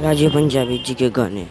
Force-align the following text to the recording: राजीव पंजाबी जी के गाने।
राजीव 0.00 0.30
पंजाबी 0.30 0.78
जी 0.78 0.94
के 0.94 1.08
गाने। 1.10 1.46